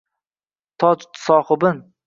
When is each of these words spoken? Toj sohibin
Toj 0.85 1.05
sohibin 1.27 1.81